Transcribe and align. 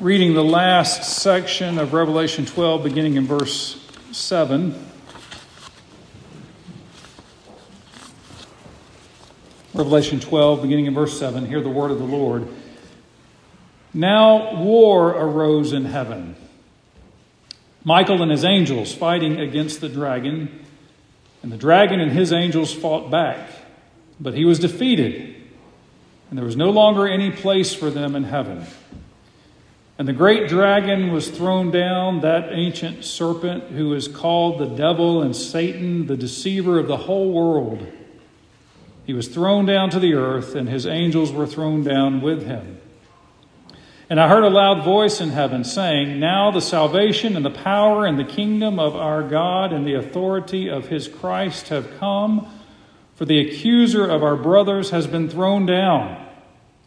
reading 0.00 0.32
the 0.32 0.42
last 0.42 1.20
section 1.20 1.78
of 1.78 1.92
Revelation 1.92 2.46
12, 2.46 2.82
beginning 2.82 3.16
in 3.16 3.26
verse 3.26 3.86
7. 4.12 4.74
Revelation 9.74 10.18
12, 10.18 10.62
beginning 10.62 10.86
in 10.86 10.94
verse 10.94 11.18
7. 11.18 11.44
Hear 11.44 11.60
the 11.60 11.68
word 11.68 11.90
of 11.90 11.98
the 11.98 12.04
Lord. 12.04 12.48
Now 13.92 14.62
war 14.62 15.10
arose 15.10 15.74
in 15.74 15.84
heaven. 15.84 16.34
Michael 17.84 18.22
and 18.22 18.30
his 18.30 18.44
angels 18.44 18.94
fighting 18.94 19.38
against 19.38 19.82
the 19.82 19.88
dragon, 19.90 20.64
and 21.42 21.52
the 21.52 21.58
dragon 21.58 22.00
and 22.00 22.10
his 22.10 22.32
angels 22.32 22.72
fought 22.72 23.10
back, 23.10 23.50
but 24.18 24.32
he 24.32 24.46
was 24.46 24.58
defeated, 24.58 25.36
and 26.30 26.38
there 26.38 26.46
was 26.46 26.56
no 26.56 26.70
longer 26.70 27.06
any 27.06 27.30
place 27.30 27.74
for 27.74 27.90
them 27.90 28.16
in 28.16 28.24
heaven. 28.24 28.64
And 30.00 30.08
the 30.08 30.14
great 30.14 30.48
dragon 30.48 31.12
was 31.12 31.28
thrown 31.28 31.70
down, 31.70 32.22
that 32.22 32.54
ancient 32.54 33.04
serpent 33.04 33.64
who 33.64 33.92
is 33.92 34.08
called 34.08 34.58
the 34.58 34.74
devil 34.74 35.20
and 35.20 35.36
Satan, 35.36 36.06
the 36.06 36.16
deceiver 36.16 36.78
of 36.78 36.88
the 36.88 36.96
whole 36.96 37.30
world. 37.30 37.86
He 39.04 39.12
was 39.12 39.28
thrown 39.28 39.66
down 39.66 39.90
to 39.90 40.00
the 40.00 40.14
earth, 40.14 40.54
and 40.54 40.70
his 40.70 40.86
angels 40.86 41.32
were 41.32 41.46
thrown 41.46 41.84
down 41.84 42.22
with 42.22 42.46
him. 42.46 42.80
And 44.08 44.18
I 44.18 44.26
heard 44.26 44.42
a 44.42 44.48
loud 44.48 44.84
voice 44.84 45.20
in 45.20 45.28
heaven 45.28 45.64
saying, 45.64 46.18
Now 46.18 46.50
the 46.50 46.62
salvation 46.62 47.36
and 47.36 47.44
the 47.44 47.50
power 47.50 48.06
and 48.06 48.18
the 48.18 48.24
kingdom 48.24 48.78
of 48.78 48.96
our 48.96 49.22
God 49.22 49.70
and 49.70 49.86
the 49.86 49.96
authority 49.96 50.70
of 50.70 50.88
his 50.88 51.08
Christ 51.08 51.68
have 51.68 51.98
come, 51.98 52.48
for 53.16 53.26
the 53.26 53.46
accuser 53.46 54.08
of 54.08 54.22
our 54.22 54.36
brothers 54.36 54.92
has 54.92 55.06
been 55.06 55.28
thrown 55.28 55.66
down, 55.66 56.26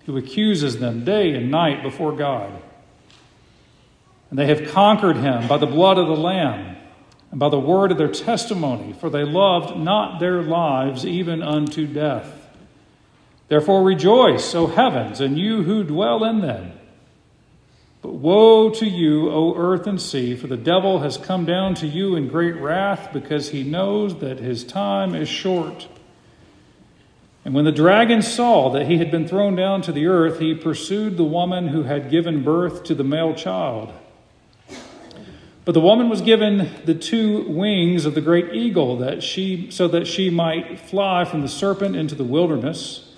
who 0.07 0.17
accuses 0.17 0.79
them 0.79 1.05
day 1.05 1.35
and 1.35 1.51
night 1.51 1.83
before 1.83 2.13
God. 2.13 2.62
And 4.33 4.39
they 4.39 4.47
have 4.47 4.71
conquered 4.71 5.17
him 5.17 5.47
by 5.47 5.57
the 5.57 5.67
blood 5.67 5.99
of 5.99 6.07
the 6.07 6.15
Lamb 6.15 6.75
and 7.29 7.39
by 7.39 7.49
the 7.49 7.59
word 7.59 7.91
of 7.91 7.99
their 7.99 8.11
testimony, 8.11 8.91
for 8.91 9.07
they 9.11 9.23
loved 9.23 9.77
not 9.77 10.19
their 10.19 10.41
lives 10.41 11.05
even 11.05 11.43
unto 11.43 11.85
death. 11.85 12.49
Therefore 13.47 13.83
rejoice, 13.83 14.55
O 14.55 14.65
heavens, 14.65 15.21
and 15.21 15.37
you 15.37 15.61
who 15.61 15.83
dwell 15.83 16.23
in 16.23 16.41
them. 16.41 16.71
But 18.01 18.15
woe 18.15 18.71
to 18.71 18.87
you, 18.87 19.29
O 19.29 19.53
earth 19.55 19.85
and 19.85 20.01
sea, 20.01 20.35
for 20.35 20.47
the 20.47 20.57
devil 20.57 21.01
has 21.01 21.15
come 21.15 21.45
down 21.45 21.75
to 21.75 21.85
you 21.85 22.15
in 22.15 22.27
great 22.27 22.55
wrath, 22.55 23.09
because 23.13 23.49
he 23.49 23.61
knows 23.61 24.17
that 24.21 24.39
his 24.39 24.63
time 24.63 25.13
is 25.13 25.29
short. 25.29 25.87
And 27.45 27.53
when 27.53 27.65
the 27.65 27.71
dragon 27.71 28.23
saw 28.23 28.71
that 28.71 28.87
he 28.87 28.97
had 28.97 29.11
been 29.11 29.27
thrown 29.27 29.55
down 29.55 29.83
to 29.83 29.91
the 29.91 30.07
earth, 30.07 30.39
he 30.39 30.55
pursued 30.55 31.17
the 31.17 31.23
woman 31.23 31.67
who 31.67 31.83
had 31.83 32.09
given 32.09 32.43
birth 32.43 32.83
to 32.85 32.95
the 32.95 33.03
male 33.03 33.35
child. 33.35 33.93
But 35.65 35.71
the 35.71 35.79
woman 35.79 36.09
was 36.09 36.21
given 36.21 36.69
the 36.83 36.93
two 36.93 37.43
wings 37.43 38.05
of 38.05 38.15
the 38.15 38.21
great 38.21 38.53
eagle 38.53 38.97
that 38.97 39.23
she 39.23 39.71
so 39.71 39.87
that 39.87 40.07
she 40.07 40.29
might 40.29 40.79
fly 40.79 41.23
from 41.23 41.41
the 41.41 41.47
serpent 41.47 41.95
into 41.95 42.15
the 42.15 42.23
wilderness 42.23 43.09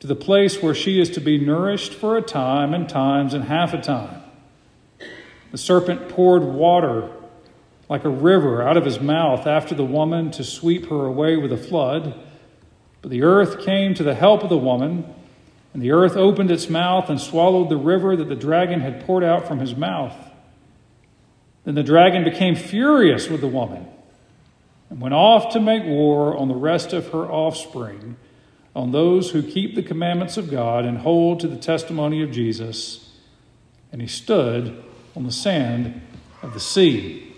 to 0.00 0.06
the 0.06 0.14
place 0.14 0.62
where 0.62 0.74
she 0.74 1.00
is 1.00 1.08
to 1.10 1.20
be 1.20 1.38
nourished 1.38 1.94
for 1.94 2.18
a 2.18 2.22
time 2.22 2.74
and 2.74 2.88
times 2.88 3.32
and 3.32 3.44
half 3.44 3.72
a 3.72 3.80
time. 3.80 4.22
The 5.52 5.58
serpent 5.58 6.10
poured 6.10 6.42
water 6.42 7.10
like 7.88 8.04
a 8.04 8.10
river 8.10 8.62
out 8.62 8.76
of 8.76 8.84
his 8.84 9.00
mouth 9.00 9.46
after 9.46 9.74
the 9.74 9.84
woman 9.84 10.30
to 10.32 10.44
sweep 10.44 10.90
her 10.90 11.06
away 11.06 11.36
with 11.36 11.52
a 11.52 11.56
flood. 11.56 12.14
But 13.00 13.10
the 13.10 13.22
earth 13.22 13.64
came 13.64 13.94
to 13.94 14.02
the 14.02 14.14
help 14.14 14.42
of 14.42 14.48
the 14.48 14.58
woman, 14.58 15.06
and 15.72 15.80
the 15.80 15.92
earth 15.92 16.16
opened 16.16 16.50
its 16.50 16.68
mouth 16.68 17.08
and 17.08 17.20
swallowed 17.20 17.70
the 17.70 17.76
river 17.76 18.16
that 18.16 18.28
the 18.28 18.34
dragon 18.34 18.80
had 18.80 19.06
poured 19.06 19.22
out 19.22 19.46
from 19.46 19.60
his 19.60 19.76
mouth. 19.76 20.14
Then 21.66 21.74
the 21.74 21.82
dragon 21.82 22.22
became 22.22 22.54
furious 22.54 23.28
with 23.28 23.40
the 23.40 23.48
woman 23.48 23.88
and 24.88 25.00
went 25.00 25.14
off 25.14 25.52
to 25.52 25.60
make 25.60 25.84
war 25.84 26.36
on 26.36 26.46
the 26.46 26.54
rest 26.54 26.92
of 26.92 27.08
her 27.08 27.26
offspring, 27.26 28.16
on 28.74 28.92
those 28.92 29.32
who 29.32 29.42
keep 29.42 29.74
the 29.74 29.82
commandments 29.82 30.36
of 30.36 30.48
God 30.48 30.84
and 30.84 30.98
hold 30.98 31.40
to 31.40 31.48
the 31.48 31.56
testimony 31.56 32.22
of 32.22 32.30
Jesus. 32.30 33.10
And 33.90 34.00
he 34.00 34.06
stood 34.06 34.80
on 35.16 35.24
the 35.24 35.32
sand 35.32 36.00
of 36.40 36.54
the 36.54 36.60
sea. 36.60 37.34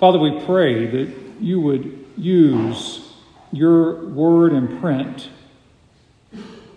Father, 0.00 0.18
we 0.18 0.42
pray 0.46 0.86
that 0.86 1.14
you 1.38 1.60
would 1.60 2.02
use 2.16 3.12
your 3.52 4.06
word 4.06 4.54
in 4.54 4.80
print 4.80 5.28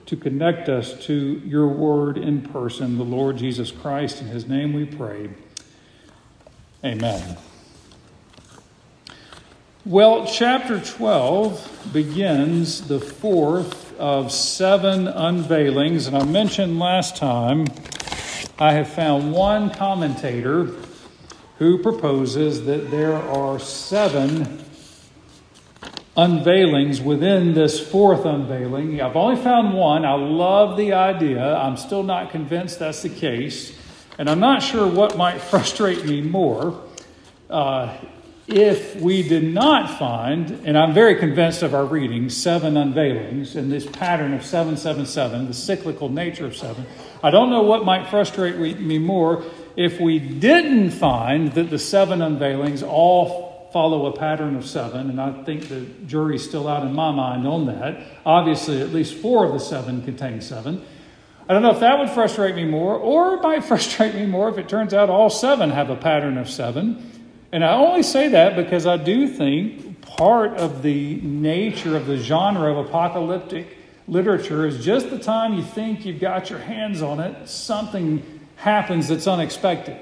to 0.05 0.17
connect 0.17 0.67
us 0.67 1.05
to 1.05 1.41
your 1.45 1.67
word 1.67 2.17
in 2.17 2.41
person, 2.41 2.97
the 2.97 3.05
Lord 3.05 3.37
Jesus 3.37 3.71
Christ. 3.71 4.21
In 4.21 4.27
his 4.27 4.47
name 4.47 4.73
we 4.73 4.83
pray. 4.83 5.29
Amen. 6.85 7.35
Well, 9.85 10.27
chapter 10.27 10.79
12 10.79 11.89
begins 11.91 12.87
the 12.87 12.99
fourth 12.99 13.99
of 13.99 14.31
seven 14.31 15.07
unveilings, 15.07 16.05
and 16.05 16.15
I 16.15 16.23
mentioned 16.25 16.77
last 16.77 17.17
time 17.17 17.65
I 18.59 18.73
have 18.73 18.87
found 18.87 19.33
one 19.33 19.71
commentator 19.71 20.75
who 21.57 21.79
proposes 21.79 22.65
that 22.65 22.91
there 22.91 23.15
are 23.15 23.57
seven 23.57 24.63
unveilings 26.15 27.01
within 27.03 27.55
this 27.55 27.79
fourth 27.79 28.25
unveiling. 28.25 29.01
I've 29.01 29.15
only 29.15 29.41
found 29.41 29.73
one. 29.73 30.05
I 30.05 30.13
love 30.13 30.77
the 30.77 30.93
idea. 30.93 31.55
I'm 31.55 31.77
still 31.77 32.03
not 32.03 32.29
convinced 32.29 32.77
that's 32.77 33.01
the 33.01 33.09
case. 33.09 33.75
And 34.17 34.29
I'm 34.29 34.39
not 34.39 34.63
sure 34.63 34.87
what 34.87 35.17
might 35.17 35.41
frustrate 35.41 36.05
me 36.05 36.21
more. 36.21 36.81
Uh, 37.49 37.97
if 38.47 38.95
we 38.97 39.27
did 39.27 39.43
not 39.43 39.97
find, 39.97 40.51
and 40.65 40.77
I'm 40.77 40.93
very 40.93 41.15
convinced 41.15 41.63
of 41.63 41.73
our 41.73 41.85
reading, 41.85 42.29
seven 42.29 42.75
unveilings 42.75 43.55
and 43.55 43.71
this 43.71 43.85
pattern 43.87 44.33
of 44.33 44.45
777, 44.45 45.47
the 45.47 45.53
cyclical 45.53 46.09
nature 46.09 46.45
of 46.45 46.55
seven, 46.55 46.85
I 47.23 47.31
don't 47.31 47.49
know 47.49 47.63
what 47.63 47.83
might 47.83 48.07
frustrate 48.09 48.79
me 48.79 48.99
more 48.99 49.43
if 49.75 49.99
we 49.99 50.19
didn't 50.19 50.91
find 50.91 51.53
that 51.53 51.69
the 51.69 51.79
seven 51.79 52.19
unveilings 52.19 52.83
all 52.87 53.69
follow 53.73 54.05
a 54.05 54.17
pattern 54.17 54.55
of 54.55 54.65
seven, 54.65 55.09
and 55.09 55.19
I 55.19 55.43
think 55.43 55.67
the 55.67 55.81
jury's 56.05 56.47
still 56.47 56.67
out 56.67 56.85
in 56.85 56.93
my 56.93 57.11
mind 57.11 57.45
on 57.45 57.65
that. 57.65 57.99
Obviously, 58.25 58.79
at 58.81 58.91
least 58.91 59.15
four 59.15 59.45
of 59.45 59.51
the 59.51 59.59
seven 59.59 60.01
contain 60.03 60.39
seven. 60.39 60.81
I 61.47 61.53
don't 61.53 61.61
know 61.61 61.71
if 61.71 61.79
that 61.81 61.99
would 61.99 62.09
frustrate 62.09 62.55
me 62.55 62.65
more, 62.65 62.95
or 62.95 63.35
it 63.35 63.41
might 63.41 63.63
frustrate 63.65 64.15
me 64.15 64.25
more 64.25 64.49
if 64.49 64.57
it 64.57 64.67
turns 64.67 64.93
out 64.93 65.09
all 65.09 65.29
seven 65.29 65.69
have 65.69 65.89
a 65.89 65.95
pattern 65.95 66.37
of 66.37 66.49
seven. 66.49 67.11
And 67.51 67.63
I 67.63 67.75
only 67.75 68.03
say 68.03 68.29
that 68.29 68.55
because 68.55 68.85
I 68.85 68.97
do 68.97 69.27
think 69.27 70.01
part 70.01 70.51
of 70.57 70.81
the 70.81 71.15
nature 71.21 71.95
of 71.95 72.07
the 72.07 72.17
genre 72.17 72.71
of 72.71 72.85
apocalyptic 72.85 73.77
literature 74.07 74.65
is 74.65 74.83
just 74.83 75.09
the 75.09 75.19
time 75.19 75.53
you 75.53 75.63
think 75.63 76.05
you've 76.05 76.19
got 76.19 76.49
your 76.49 76.59
hands 76.59 77.01
on 77.01 77.19
it, 77.19 77.47
something 77.47 78.23
happens 78.57 79.07
that's 79.07 79.27
unexpected. 79.27 79.97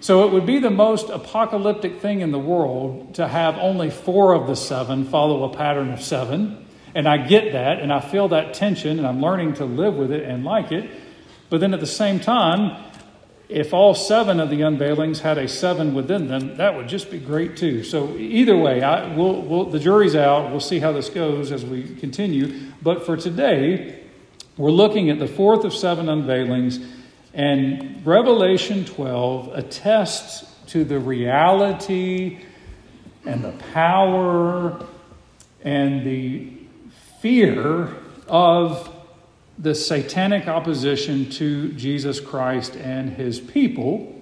So 0.00 0.26
it 0.26 0.32
would 0.32 0.46
be 0.46 0.58
the 0.58 0.70
most 0.70 1.08
apocalyptic 1.08 2.00
thing 2.00 2.20
in 2.20 2.30
the 2.30 2.38
world 2.38 3.14
to 3.14 3.26
have 3.26 3.56
only 3.56 3.90
four 3.90 4.34
of 4.34 4.46
the 4.46 4.56
seven 4.56 5.04
follow 5.04 5.44
a 5.44 5.56
pattern 5.56 5.90
of 5.90 6.02
seven. 6.02 6.65
And 6.96 7.06
I 7.06 7.18
get 7.18 7.52
that, 7.52 7.80
and 7.80 7.92
I 7.92 8.00
feel 8.00 8.28
that 8.28 8.54
tension, 8.54 8.96
and 8.96 9.06
I'm 9.06 9.20
learning 9.20 9.52
to 9.56 9.66
live 9.66 9.96
with 9.96 10.10
it 10.10 10.22
and 10.22 10.44
like 10.44 10.72
it. 10.72 10.90
But 11.50 11.60
then 11.60 11.74
at 11.74 11.80
the 11.80 11.86
same 11.86 12.20
time, 12.20 12.82
if 13.50 13.74
all 13.74 13.94
seven 13.94 14.40
of 14.40 14.48
the 14.48 14.62
unveilings 14.62 15.20
had 15.20 15.36
a 15.36 15.46
seven 15.46 15.92
within 15.92 16.28
them, 16.28 16.56
that 16.56 16.74
would 16.74 16.88
just 16.88 17.10
be 17.10 17.18
great 17.18 17.54
too. 17.54 17.84
So 17.84 18.16
either 18.16 18.56
way, 18.56 18.82
I, 18.82 19.14
we'll, 19.14 19.42
we'll, 19.42 19.64
the 19.66 19.78
jury's 19.78 20.16
out. 20.16 20.50
We'll 20.50 20.58
see 20.58 20.78
how 20.78 20.92
this 20.92 21.10
goes 21.10 21.52
as 21.52 21.66
we 21.66 21.82
continue. 21.96 22.70
But 22.80 23.04
for 23.04 23.18
today, 23.18 24.02
we're 24.56 24.70
looking 24.70 25.10
at 25.10 25.18
the 25.18 25.28
fourth 25.28 25.64
of 25.64 25.74
seven 25.74 26.06
unveilings, 26.06 26.82
and 27.34 28.06
Revelation 28.06 28.86
12 28.86 29.48
attests 29.52 30.50
to 30.68 30.82
the 30.82 30.98
reality 30.98 32.38
and 33.26 33.44
the 33.44 33.52
power 33.74 34.82
and 35.62 36.06
the 36.06 36.55
fear 37.20 37.94
of 38.28 38.92
the 39.58 39.74
satanic 39.74 40.48
opposition 40.48 41.30
to 41.30 41.72
Jesus 41.72 42.20
Christ 42.20 42.76
and 42.76 43.10
his 43.10 43.40
people. 43.40 44.12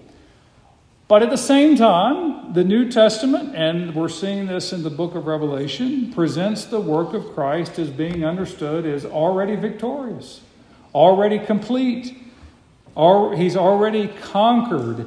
But 1.09 1.23
at 1.23 1.31
the 1.31 1.37
same 1.37 1.77
time, 1.77 2.53
the 2.55 2.65
New 2.65 2.91
Testament, 2.91 3.55
and 3.55 3.95
we're 3.95 4.09
seeing 4.09 4.47
this 4.47 4.73
in 4.73 4.83
the 4.83 4.91
book 4.91 5.15
of 5.15 5.27
Revelation, 5.27 6.13
presents 6.13 6.65
the 6.65 6.81
work 6.81 7.15
of 7.15 7.35
Christ 7.35 7.79
as 7.79 7.91
being 7.91 8.25
understood 8.25 8.87
as 8.87 9.05
already 9.05 9.57
victorious, 9.57 10.41
already 10.95 11.39
complete. 11.39 12.17
He's 12.97 13.57
already 13.57 14.09
conquered. 14.09 15.07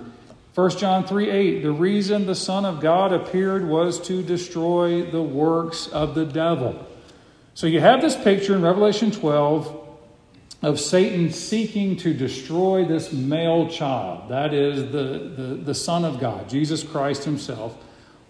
1 0.53 0.69
John 0.71 1.05
3 1.05 1.29
8, 1.29 1.61
the 1.61 1.71
reason 1.71 2.25
the 2.25 2.35
Son 2.35 2.65
of 2.65 2.79
God 2.79 3.13
appeared 3.13 3.67
was 3.67 3.99
to 4.07 4.21
destroy 4.21 5.03
the 5.09 5.21
works 5.21 5.87
of 5.87 6.15
the 6.15 6.25
devil. 6.25 6.85
So 7.57 7.65
you 7.65 7.79
have 7.79 8.01
this 8.01 8.15
picture 8.15 8.53
in 8.53 8.61
Revelation 8.61 9.09
12 9.09 9.87
of 10.61 10.79
Satan 10.79 11.31
seeking 11.31 11.95
to 11.97 12.13
destroy 12.13 12.85
this 12.85 13.11
male 13.11 13.67
child, 13.67 14.29
that 14.29 14.53
is 14.53 14.91
the, 14.91 15.33
the, 15.35 15.55
the 15.55 15.73
Son 15.73 16.05
of 16.05 16.19
God, 16.19 16.47
Jesus 16.47 16.83
Christ 16.83 17.23
Himself. 17.23 17.75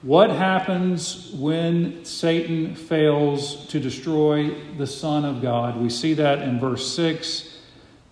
What 0.02 0.30
happens 0.30 1.34
when 1.34 2.06
Satan 2.06 2.74
fails 2.74 3.68
to 3.68 3.82
destroy 3.82 4.56
the 4.78 4.88
Son 4.88 5.26
of 5.26 5.42
God? 5.42 5.76
We 5.76 5.90
see 5.90 6.14
that 6.14 6.42
in 6.42 6.58
verse 6.58 6.96
6. 6.96 7.60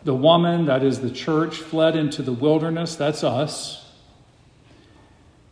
The 0.04 0.14
woman, 0.14 0.66
that 0.66 0.84
is 0.84 1.00
the 1.00 1.12
church, 1.12 1.60
fled 1.60 1.96
into 1.96 2.24
the 2.24 2.34
wilderness, 2.34 2.98
that's 2.98 3.24
us, 3.24 3.90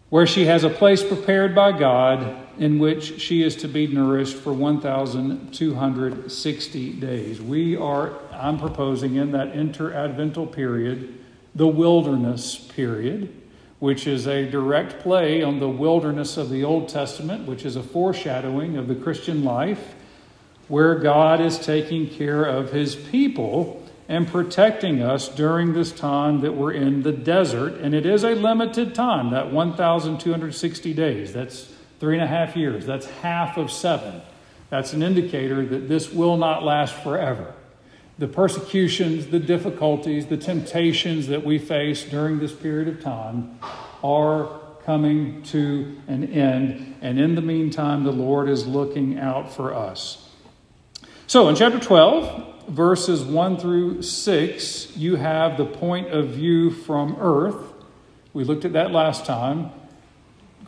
where 0.10 0.28
she 0.28 0.44
has 0.44 0.66
a 0.66 0.70
place 0.70 1.06
prepared 1.06 1.56
by 1.56 1.72
God 1.72 2.43
in 2.58 2.80
which 2.80 3.20
she 3.20 3.42
is 3.42 3.58
to 3.58 3.68
be 3.68 3.88
nourished 3.88 4.36
for 4.36 4.54
1,260 4.54 6.94
days. 6.94 7.42
We 7.42 7.76
are, 7.76 8.14
I'm 8.32 8.60
proposing, 8.60 9.16
in 9.16 9.32
that 9.32 9.54
interadvental 9.54 10.52
period, 10.52 11.20
the 11.56 11.68
wilderness 11.68 12.58
period, 12.58 13.34
which 13.80 14.08
is 14.08 14.28
a 14.28 14.50
direct 14.50 15.00
play 15.00 15.44
on 15.44 15.60
the 15.60 15.70
wilderness 15.70 16.38
of 16.38 16.50
the 16.50 16.64
Old 16.64 16.90
Testament, 16.90 17.48
which 17.48 17.66
is 17.66 17.76
a 17.76 17.84
foreshadowing 17.84 18.78
of 18.78 18.88
the 18.88 18.96
Christian 18.96 19.44
life, 19.44 19.96
where 20.68 20.96
God 20.96 21.42
is 21.42 21.60
taking 21.60 22.10
care 22.10 22.46
of 22.46 22.72
his 22.72 22.96
people 22.96 23.84
and 24.08 24.28
protecting 24.28 25.02
us 25.02 25.30
during 25.30 25.74
this 25.74 25.92
time 25.92 26.42
that 26.42 26.54
we're 26.54 26.74
in 26.74 27.04
the 27.04 27.12
desert. 27.12 27.76
And 27.76 27.94
it 27.94 28.06
is 28.06 28.24
a 28.24 28.36
limited 28.36 28.94
time, 28.94 29.32
that 29.32 29.52
1,260 29.52 30.94
days. 30.94 31.34
That's 31.34 31.74
three 32.04 32.16
and 32.16 32.24
a 32.24 32.28
half 32.28 32.58
years. 32.58 32.86
That's 32.86 33.06
half 33.06 33.56
of 33.56 33.72
seven. 33.72 34.22
That's 34.70 34.92
an 34.92 35.02
indicator 35.02 35.66
that 35.66 35.88
this 35.88 36.12
will 36.12 36.36
not 36.36 36.62
last 36.62 36.94
forever. 36.96 37.54
The 38.18 38.28
persecutions, 38.28 39.28
the 39.28 39.40
difficulties, 39.40 40.26
the 40.26 40.36
temptations 40.36 41.28
that 41.28 41.46
we 41.46 41.58
face 41.60 42.04
during 42.04 42.40
this 42.40 42.52
period 42.52 42.90
of 42.90 43.02
time 43.02 43.58
are 44.04 44.50
coming 44.84 45.44
to 45.44 45.96
an 46.10 46.26
end. 46.26 46.94
And 47.02 47.22
in 47.22 47.36
the 47.36 47.42
meantime, 47.42 48.04
the 48.04 48.12
Lord 48.12 48.50
is 48.50 48.68
looking 48.68 49.18
out 49.18 49.54
for 49.54 49.74
us. 49.74 50.30
So 51.26 51.48
in 51.48 51.56
chapter 51.56 51.80
12, 51.80 52.68
verses 52.68 53.24
1 53.24 53.58
through 53.60 54.02
6, 54.02 54.98
you 54.98 55.16
have 55.16 55.56
the 55.56 55.66
point 55.66 56.10
of 56.10 56.32
view 56.32 56.70
from 56.70 57.16
earth. 57.18 57.72
We 58.34 58.44
looked 58.44 58.66
at 58.66 58.74
that 58.74 58.92
last 58.92 59.26
time. 59.26 59.72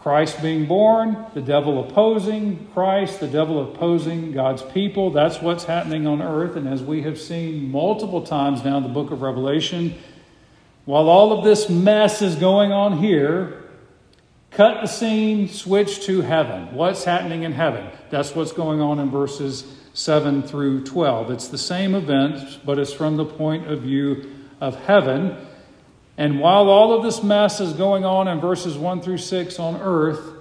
Christ 0.05 0.39
being 0.39 0.67
born, 0.67 1.17
the 1.33 1.41
devil 1.41 1.83
opposing 1.83 2.67
Christ, 2.75 3.21
the 3.21 3.27
devil 3.27 3.59
opposing 3.71 4.33
God's 4.33 4.61
people. 4.61 5.09
That's 5.09 5.41
what's 5.41 5.63
happening 5.63 6.05
on 6.05 6.21
earth. 6.21 6.55
And 6.55 6.67
as 6.67 6.83
we 6.83 7.01
have 7.01 7.19
seen 7.19 7.71
multiple 7.71 8.21
times 8.21 8.63
now 8.63 8.77
in 8.77 8.83
the 8.83 8.89
book 8.89 9.09
of 9.09 9.23
Revelation, 9.23 9.95
while 10.85 11.09
all 11.09 11.35
of 11.35 11.43
this 11.43 11.71
mess 11.71 12.21
is 12.21 12.35
going 12.35 12.71
on 12.71 12.99
here, 12.99 13.63
cut 14.51 14.81
the 14.81 14.87
scene, 14.87 15.49
switch 15.49 16.05
to 16.05 16.21
heaven. 16.21 16.75
What's 16.75 17.03
happening 17.03 17.41
in 17.41 17.53
heaven? 17.53 17.89
That's 18.11 18.35
what's 18.35 18.51
going 18.51 18.81
on 18.81 18.99
in 18.99 19.09
verses 19.09 19.63
7 19.95 20.43
through 20.43 20.83
12. 20.83 21.31
It's 21.31 21.47
the 21.47 21.57
same 21.57 21.95
event, 21.95 22.59
but 22.63 22.77
it's 22.77 22.93
from 22.93 23.17
the 23.17 23.25
point 23.25 23.71
of 23.71 23.81
view 23.81 24.31
of 24.61 24.75
heaven. 24.85 25.35
And 26.17 26.39
while 26.39 26.69
all 26.69 26.93
of 26.93 27.03
this 27.03 27.21
mess 27.21 27.59
is 27.59 27.73
going 27.73 28.05
on 28.05 28.27
in 28.27 28.39
verses 28.39 28.77
1 28.77 29.01
through 29.01 29.17
6 29.17 29.59
on 29.59 29.81
earth, 29.81 30.33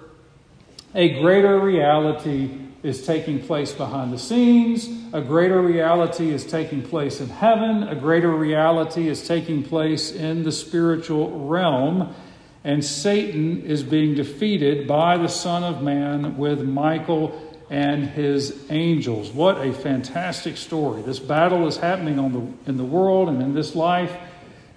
a 0.95 1.21
greater 1.21 1.59
reality 1.59 2.51
is 2.85 3.05
taking 3.05 3.41
place 3.41 3.73
behind 3.73 4.13
the 4.13 4.19
scenes. 4.19 4.89
A 5.13 5.21
greater 5.21 5.61
reality 5.61 6.31
is 6.31 6.47
taking 6.47 6.83
place 6.83 7.21
in 7.21 7.29
heaven. 7.29 7.83
A 7.85 7.97
greater 7.97 8.31
reality 8.31 9.09
is 9.09 9.27
taking 9.27 9.65
place 9.65 10.13
in 10.13 10.45
the 10.45 10.53
spiritual 10.53 11.49
realm. 11.49 12.15
And 12.63 12.85
Satan 12.85 13.63
is 13.63 13.83
being 13.83 14.15
defeated 14.15 14.87
by 14.87 15.17
the 15.17 15.29
Son 15.29 15.65
of 15.65 15.83
Man 15.83 16.37
with 16.37 16.63
Michael 16.63 17.41
and 17.71 18.05
his 18.05 18.67
angels. 18.71 19.33
What 19.33 19.67
a 19.67 19.73
fantastic 19.73 20.57
story. 20.57 21.03
This 21.03 21.19
battle 21.19 21.67
is 21.67 21.79
happening 21.79 22.17
the, 22.17 22.71
in 22.71 22.77
the 22.77 22.85
world 22.85 23.29
and 23.29 23.43
in 23.43 23.55
this 23.55 23.75
life. 23.75 24.15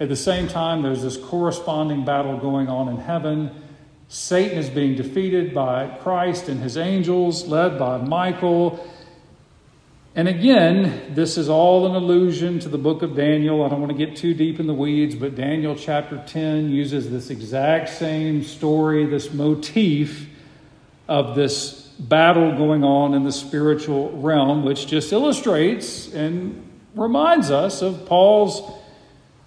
At 0.00 0.08
the 0.08 0.16
same 0.16 0.46
time, 0.46 0.82
there's 0.82 1.02
this 1.02 1.16
corresponding 1.16 2.04
battle 2.04 2.38
going 2.38 2.68
on 2.68 2.88
in 2.88 2.98
heaven. 2.98 3.50
Satan 4.06 4.56
is 4.56 4.70
being 4.70 4.94
defeated 4.94 5.52
by 5.52 5.88
Christ 6.00 6.48
and 6.48 6.60
his 6.60 6.76
angels, 6.76 7.46
led 7.46 7.78
by 7.78 7.98
Michael. 7.98 8.86
And 10.14 10.28
again, 10.28 11.14
this 11.14 11.36
is 11.36 11.48
all 11.48 11.86
an 11.86 11.96
allusion 11.96 12.60
to 12.60 12.68
the 12.68 12.78
book 12.78 13.02
of 13.02 13.16
Daniel. 13.16 13.64
I 13.64 13.68
don't 13.68 13.80
want 13.80 13.90
to 13.90 13.98
get 13.98 14.16
too 14.16 14.34
deep 14.34 14.60
in 14.60 14.66
the 14.68 14.74
weeds, 14.74 15.16
but 15.16 15.34
Daniel 15.34 15.74
chapter 15.74 16.22
10 16.26 16.70
uses 16.70 17.10
this 17.10 17.30
exact 17.30 17.88
same 17.88 18.44
story, 18.44 19.04
this 19.04 19.32
motif 19.32 20.28
of 21.08 21.34
this 21.34 21.88
battle 21.98 22.56
going 22.56 22.84
on 22.84 23.14
in 23.14 23.24
the 23.24 23.32
spiritual 23.32 24.12
realm, 24.12 24.64
which 24.64 24.86
just 24.86 25.12
illustrates 25.12 26.12
and 26.12 26.64
reminds 26.94 27.50
us 27.50 27.82
of 27.82 28.06
Paul's 28.06 28.62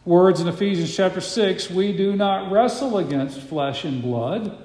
words 0.06 0.42
in 0.42 0.48
Ephesians 0.48 0.96
chapter 0.96 1.22
6 1.22 1.70
we 1.70 1.96
do 1.96 2.16
not 2.16 2.52
wrestle 2.52 2.98
against 2.98 3.40
flesh 3.40 3.84
and 3.86 4.02
blood. 4.02 4.58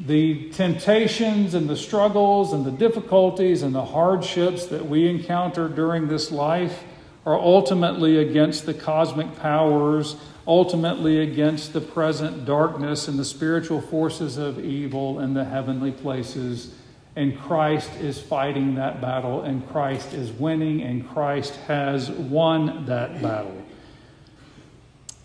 The 0.00 0.50
temptations 0.50 1.54
and 1.54 1.68
the 1.68 1.76
struggles 1.76 2.52
and 2.52 2.64
the 2.64 2.72
difficulties 2.72 3.62
and 3.62 3.72
the 3.72 3.84
hardships 3.84 4.66
that 4.66 4.86
we 4.86 5.08
encounter 5.08 5.68
during 5.68 6.08
this 6.08 6.32
life 6.32 6.82
are 7.24 7.38
ultimately 7.38 8.18
against 8.18 8.66
the 8.66 8.74
cosmic 8.74 9.38
powers, 9.38 10.16
ultimately 10.44 11.20
against 11.20 11.72
the 11.72 11.80
present 11.80 12.44
darkness 12.44 13.06
and 13.06 13.16
the 13.16 13.24
spiritual 13.24 13.80
forces 13.80 14.38
of 14.38 14.58
evil 14.58 15.20
in 15.20 15.34
the 15.34 15.44
heavenly 15.44 15.92
places. 15.92 16.74
And 17.14 17.38
Christ 17.38 17.92
is 18.00 18.20
fighting 18.20 18.74
that 18.74 19.00
battle, 19.00 19.42
and 19.42 19.68
Christ 19.68 20.14
is 20.14 20.32
winning, 20.32 20.82
and 20.82 21.08
Christ 21.08 21.54
has 21.68 22.10
won 22.10 22.86
that 22.86 23.22
battle. 23.22 23.61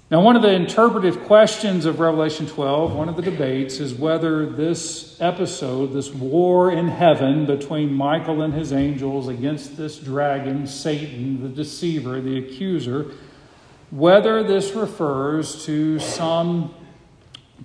Now, 0.10 0.22
one 0.22 0.38
of 0.38 0.42
the 0.42 0.54
interpretive 0.54 1.26
questions 1.26 1.84
of 1.84 2.00
Revelation 2.00 2.48
12, 2.48 2.96
one 2.96 3.10
of 3.10 3.18
the 3.18 3.22
debates, 3.22 3.82
is 3.82 3.94
whether 3.94 4.46
this 4.46 5.20
episode, 5.20 5.88
this 5.88 6.14
war 6.14 6.72
in 6.72 6.88
heaven 6.88 7.46
between 7.46 7.94
Michael 7.94 8.42
and 8.42 8.54
his 8.54 8.72
angels 8.72 9.28
against 9.28 9.76
this 9.76 10.00
dragon, 10.00 10.66
Satan, 10.66 11.44
the 11.44 11.50
deceiver, 11.50 12.22
the 12.22 12.38
accuser, 12.38 13.12
whether 13.92 14.44
this 14.44 14.72
refers 14.72 15.66
to 15.66 16.00
some 16.00 16.74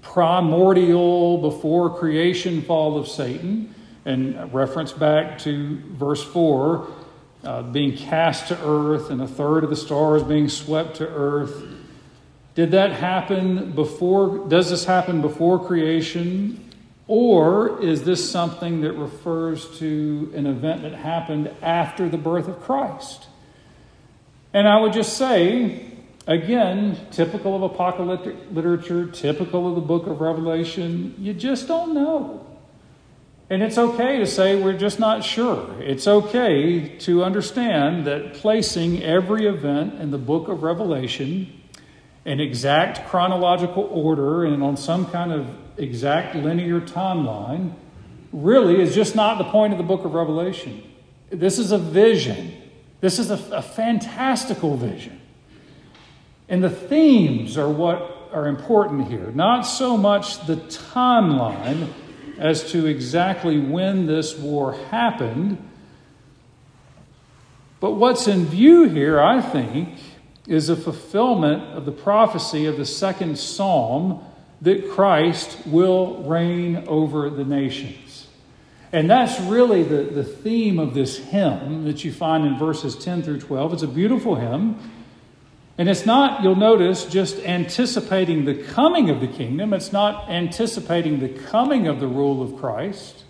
primordial 0.01 1.39
before 1.39 1.97
creation 1.97 2.61
fall 2.63 2.99
of 2.99 3.07
Satan, 3.07 3.73
and 4.05 4.53
reference 4.53 4.91
back 4.91 5.39
to 5.39 5.81
verse 5.93 6.25
4, 6.25 6.89
uh, 7.45 7.63
being 7.63 7.97
cast 7.97 8.49
to 8.49 8.59
earth, 8.67 9.11
and 9.11 9.23
a 9.23 9.29
third 9.29 9.63
of 9.63 9.71
the 9.71 9.77
stars 9.77 10.25
being 10.25 10.49
swept 10.49 10.97
to 10.97 11.07
earth 11.07 11.79
did 12.55 12.73
that 12.73 12.93
happen 12.93 13.73
before? 13.73 14.47
Does 14.49 14.69
this 14.71 14.85
happen 14.85 15.23
before 15.23 15.65
creation? 15.65 16.71
Or 17.09 17.83
is 17.83 18.05
this 18.05 18.31
something 18.31 18.83
that 18.83 18.93
refers 18.93 19.79
to 19.79 20.33
an 20.35 20.47
event 20.47 20.83
that 20.83 20.95
happened 20.95 21.51
after 21.63 22.09
the 22.09 22.19
birth 22.19 22.49
of 22.49 22.61
Christ? 22.61 23.27
And 24.53 24.69
I 24.69 24.79
would 24.81 24.93
just 24.93 25.17
say, 25.17 25.91
again, 26.27 26.99
typical 27.11 27.57
of 27.57 27.63
apocalyptic 27.63 28.37
literature, 28.51 29.07
typical 29.07 29.69
of 29.69 29.75
the 29.75 29.81
book 29.81 30.07
of 30.07 30.21
Revelation, 30.21 31.15
you 31.19 31.33
just 31.33 31.67
don't 31.67 31.95
know. 31.95 32.47
And 33.49 33.63
it's 33.63 33.77
okay 33.77 34.19
to 34.19 34.27
say 34.27 34.63
we're 34.63 34.79
just 34.79 34.99
not 34.99 35.25
sure. 35.25 35.75
It's 35.81 36.07
okay 36.07 36.97
to 37.01 37.25
understand 37.25 38.07
that 38.07 38.35
placing 38.35 39.03
every 39.03 39.47
event 39.47 40.01
in 40.01 40.11
the 40.11 40.19
book 40.19 40.49
of 40.49 40.63
Revelation 40.63 41.62
an 42.25 42.41
exact 42.41 43.09
chronological 43.09 43.85
order 43.85 44.45
and 44.45 44.63
on 44.63 44.77
some 44.77 45.07
kind 45.07 45.33
of 45.33 45.49
exact 45.77 46.35
linear 46.35 46.81
timeline 46.81 47.73
really 48.33 48.81
is 48.81 48.95
just 48.95 49.17
not 49.17 49.39
the 49.39 49.45
point 49.45 49.73
of 49.73 49.79
the 49.79 49.85
book 49.85 50.05
of 50.05 50.15
Revelation. 50.15 50.83
This 51.31 51.59
is 51.59 51.73
a 51.73 51.79
vision, 51.79 52.55
this 53.01 53.19
is 53.19 53.31
a, 53.31 53.57
a 53.57 53.63
fantastical 53.63 54.77
vision. 54.77 55.21
And 56.49 56.63
the 56.63 56.71
themes 56.71 57.57
are 57.57 57.69
what 57.69 58.29
are 58.33 58.47
important 58.47 59.09
here, 59.09 59.31
not 59.35 59.63
so 59.63 59.97
much 59.97 60.47
the 60.47 60.57
timeline 60.57 61.89
as 62.39 62.71
to 62.73 62.87
exactly 62.87 63.59
when 63.59 64.07
this 64.07 64.37
war 64.37 64.75
happened. 64.91 65.59
But 67.81 67.93
what's 67.93 68.27
in 68.27 68.47
view 68.47 68.85
here, 68.85 69.21
I 69.21 69.41
think, 69.41 69.99
is 70.47 70.69
a 70.69 70.77
fulfillment 70.77 71.63
of 71.75 71.85
the 71.85 71.93
prophecy 71.93 72.67
of 72.67 72.77
the 72.77 72.87
second 72.87 73.39
psalm 73.39 74.25
that 74.61 74.91
Christ 74.91 75.59
will 75.67 76.23
reign 76.25 76.85
over 76.87 77.31
the 77.31 77.45
nations. 77.45 78.29
And 78.93 79.11
that's 79.11 79.41
really 79.41 79.83
the, 79.83 80.03
the 80.05 80.25
theme 80.25 80.79
of 80.79 80.95
this 80.95 81.17
hymn 81.17 81.85
that 81.85 82.05
you 82.05 82.13
find 82.13 82.45
in 82.45 82.59
verses 82.59 82.95
10 82.97 83.23
through 83.23 83.41
12. 83.41 83.75
It's 83.75 83.83
a 83.83 83.89
beautiful 83.89 84.35
hymn. 84.35 84.79
And 85.79 85.89
it's 85.89 86.05
not, 86.05 86.43
you'll 86.43 86.55
notice, 86.55 87.07
just 87.07 87.39
anticipating 87.39 88.45
the 88.45 88.55
coming 88.55 89.09
of 89.09 89.21
the 89.21 89.27
kingdom. 89.27 89.73
It's 89.73 89.93
not 89.93 90.29
anticipating 90.29 91.21
the 91.21 91.31
coming 91.31 91.89
of 91.89 91.99
the 91.99 92.07
rule 92.07 92.43
of 92.43 92.61
Christ. 92.61 93.25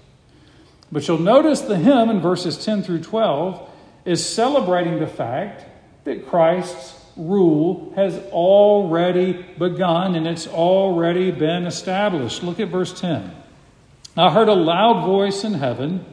But 0.90 1.06
you'll 1.06 1.18
notice 1.18 1.60
the 1.60 1.78
hymn 1.78 2.10
in 2.10 2.20
verses 2.20 2.62
10 2.62 2.82
through 2.82 3.02
12 3.02 3.70
is 4.04 4.26
celebrating 4.26 4.98
the 4.98 5.06
fact 5.06 5.64
that 6.04 6.26
Christ's 6.26 7.01
rule 7.16 7.92
has 7.96 8.16
already 8.30 9.32
begun 9.58 10.14
and 10.14 10.26
it's 10.26 10.46
already 10.46 11.30
been 11.30 11.66
established. 11.66 12.42
Look 12.42 12.60
at 12.60 12.68
verse 12.68 12.98
10. 12.98 13.34
I 14.16 14.30
heard 14.30 14.48
a 14.48 14.54
loud 14.54 15.04
voice 15.04 15.44
in 15.44 15.54
heaven 15.54 16.04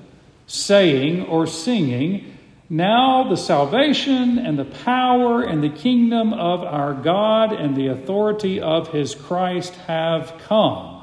saying 0.48 1.26
or 1.26 1.48
singing, 1.48 2.38
Now 2.70 3.30
the 3.30 3.36
salvation 3.36 4.40
and 4.40 4.58
the 4.58 4.66
power 4.66 5.44
and 5.44 5.64
the 5.64 5.70
kingdom 5.70 6.34
of 6.34 6.64
our 6.64 6.94
God 6.94 7.54
and 7.54 7.76
the 7.76 7.88
authority 7.88 8.60
of 8.62 8.90
his 8.90 9.16
Christ 9.16 9.76
have 9.88 10.34
come. 10.48 10.96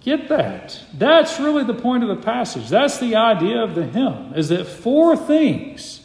Get 0.00 0.28
that. 0.28 0.80
That's 0.94 1.38
really 1.38 1.64
the 1.64 1.74
point 1.74 2.02
of 2.02 2.08
the 2.08 2.22
passage. 2.22 2.68
That's 2.68 2.98
the 2.98 3.16
idea 3.16 3.62
of 3.62 3.74
the 3.74 3.86
hymn, 3.86 4.34
is 4.34 4.48
that 4.48 4.66
four 4.66 5.16
things 5.16 6.01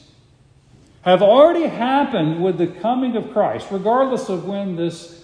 have 1.11 1.21
already 1.21 1.67
happened 1.67 2.43
with 2.43 2.57
the 2.57 2.67
coming 2.67 3.15
of 3.15 3.31
Christ, 3.31 3.67
regardless 3.71 4.29
of 4.29 4.45
when 4.45 4.75
this 4.75 5.23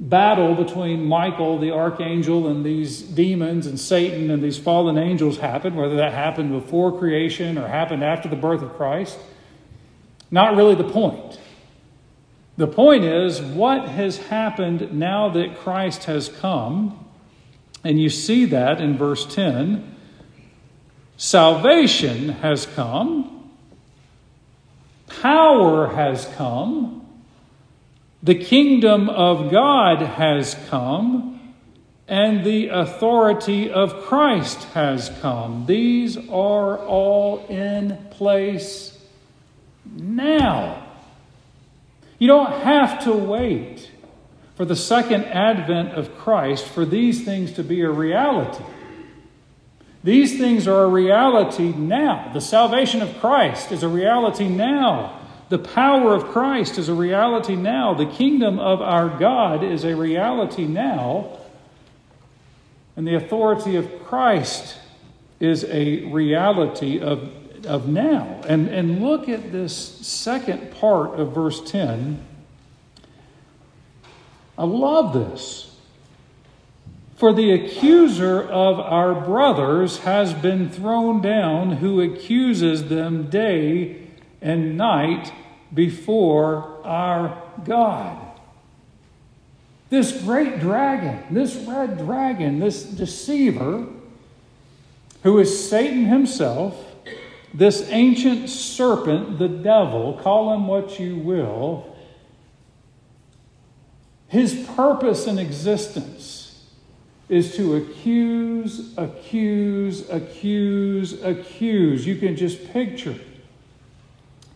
battle 0.00 0.54
between 0.54 1.04
Michael, 1.04 1.58
the 1.58 1.72
archangel, 1.72 2.48
and 2.48 2.64
these 2.64 3.02
demons 3.02 3.66
and 3.66 3.78
Satan 3.78 4.30
and 4.30 4.42
these 4.42 4.56
fallen 4.56 4.96
angels 4.96 5.38
happened, 5.38 5.76
whether 5.76 5.96
that 5.96 6.14
happened 6.14 6.52
before 6.52 6.96
creation 6.98 7.58
or 7.58 7.66
happened 7.66 8.04
after 8.04 8.28
the 8.28 8.36
birth 8.36 8.62
of 8.62 8.74
Christ. 8.74 9.18
Not 10.30 10.56
really 10.56 10.74
the 10.74 10.88
point. 10.88 11.40
The 12.56 12.66
point 12.66 13.04
is 13.04 13.40
what 13.40 13.88
has 13.88 14.18
happened 14.18 14.92
now 14.92 15.28
that 15.30 15.58
Christ 15.58 16.04
has 16.04 16.28
come, 16.28 17.06
and 17.84 18.00
you 18.00 18.08
see 18.08 18.44
that 18.46 18.80
in 18.80 18.96
verse 18.96 19.26
10. 19.26 19.94
Salvation 21.16 22.30
has 22.30 22.66
come 22.66 23.37
Power 25.22 25.88
has 25.88 26.26
come. 26.36 27.06
The 28.22 28.34
kingdom 28.34 29.08
of 29.08 29.50
God 29.50 30.00
has 30.02 30.56
come. 30.68 31.54
And 32.06 32.42
the 32.42 32.68
authority 32.68 33.70
of 33.70 34.04
Christ 34.04 34.64
has 34.72 35.10
come. 35.20 35.66
These 35.66 36.16
are 36.16 36.78
all 36.78 37.46
in 37.48 37.98
place 38.10 38.98
now. 39.84 40.86
You 42.18 42.28
don't 42.28 42.50
have 42.62 43.04
to 43.04 43.12
wait 43.12 43.90
for 44.56 44.64
the 44.64 44.74
second 44.74 45.24
advent 45.26 45.92
of 45.92 46.16
Christ 46.18 46.66
for 46.66 46.84
these 46.84 47.24
things 47.24 47.52
to 47.52 47.62
be 47.62 47.82
a 47.82 47.90
reality. 47.90 48.64
These 50.08 50.38
things 50.38 50.66
are 50.66 50.84
a 50.84 50.88
reality 50.88 51.68
now. 51.68 52.30
The 52.32 52.40
salvation 52.40 53.02
of 53.02 53.20
Christ 53.20 53.72
is 53.72 53.82
a 53.82 53.88
reality 53.88 54.48
now. 54.48 55.20
The 55.50 55.58
power 55.58 56.14
of 56.14 56.28
Christ 56.28 56.78
is 56.78 56.88
a 56.88 56.94
reality 56.94 57.56
now. 57.56 57.92
The 57.92 58.06
kingdom 58.06 58.58
of 58.58 58.80
our 58.80 59.10
God 59.10 59.62
is 59.62 59.84
a 59.84 59.94
reality 59.94 60.64
now. 60.64 61.36
And 62.96 63.06
the 63.06 63.16
authority 63.16 63.76
of 63.76 64.02
Christ 64.06 64.78
is 65.40 65.64
a 65.64 66.06
reality 66.06 67.00
of, 67.00 67.30
of 67.66 67.86
now. 67.86 68.40
And, 68.48 68.68
and 68.68 69.02
look 69.02 69.28
at 69.28 69.52
this 69.52 69.76
second 69.76 70.72
part 70.76 71.20
of 71.20 71.34
verse 71.34 71.70
10. 71.70 72.26
I 74.56 74.64
love 74.64 75.12
this. 75.12 75.67
For 77.18 77.32
the 77.32 77.50
accuser 77.50 78.40
of 78.40 78.78
our 78.78 79.12
brothers 79.12 79.98
has 79.98 80.32
been 80.34 80.70
thrown 80.70 81.20
down, 81.20 81.72
who 81.72 82.00
accuses 82.00 82.88
them 82.88 83.28
day 83.28 84.06
and 84.40 84.78
night 84.78 85.32
before 85.74 86.80
our 86.84 87.42
God. 87.64 88.24
This 89.90 90.22
great 90.22 90.60
dragon, 90.60 91.34
this 91.34 91.56
red 91.56 91.98
dragon, 91.98 92.60
this 92.60 92.84
deceiver, 92.84 93.88
who 95.24 95.40
is 95.40 95.68
Satan 95.68 96.04
himself, 96.04 96.76
this 97.52 97.84
ancient 97.90 98.48
serpent, 98.48 99.40
the 99.40 99.48
devil, 99.48 100.20
call 100.22 100.54
him 100.54 100.68
what 100.68 101.00
you 101.00 101.16
will, 101.16 101.96
his 104.28 104.54
purpose 104.76 105.26
in 105.26 105.40
existence 105.40 106.37
is 107.28 107.56
to 107.56 107.76
accuse, 107.76 108.96
accuse, 108.96 110.08
accuse, 110.08 111.22
accuse. 111.22 112.06
You 112.06 112.16
can 112.16 112.36
just 112.36 112.72
picture 112.72 113.16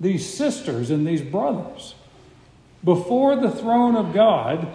these 0.00 0.26
sisters 0.32 0.90
and 0.90 1.06
these 1.06 1.22
brothers 1.22 1.94
before 2.82 3.36
the 3.36 3.50
throne 3.50 3.94
of 3.94 4.14
God. 4.14 4.68